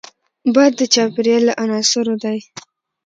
باد 0.55 0.71
د 0.79 0.81
چاپېریال 0.93 1.41
له 1.47 1.53
عناصرو 1.63 2.15
دی 2.23 2.39